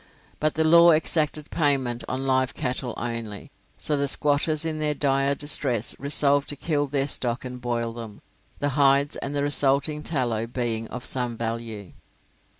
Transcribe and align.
But 0.39 0.55
the 0.55 0.63
law 0.63 0.89
exacted 0.89 1.51
payment 1.51 2.03
on 2.09 2.25
live 2.25 2.55
cattle 2.55 2.95
only, 2.97 3.51
so 3.77 3.95
the 3.95 4.07
squatters 4.07 4.65
in 4.65 4.79
their 4.79 4.95
dire 4.95 5.35
distress 5.35 5.95
resolved 5.99 6.49
to 6.49 6.55
kill 6.55 6.87
their 6.87 7.05
stock 7.07 7.45
and 7.45 7.61
boil 7.61 7.93
them, 7.93 8.23
the 8.57 8.69
hides 8.69 9.15
and 9.17 9.35
the 9.35 9.43
resulting 9.43 10.01
tallow 10.01 10.47
being 10.47 10.87
of 10.87 11.05
some 11.05 11.37
value. 11.37 11.93